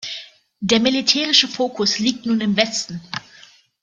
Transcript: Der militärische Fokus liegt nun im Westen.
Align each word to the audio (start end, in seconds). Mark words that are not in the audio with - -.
Der 0.61 0.79
militärische 0.79 1.47
Fokus 1.47 1.99
liegt 1.99 2.25
nun 2.25 2.41
im 2.41 2.55
Westen. 2.57 3.01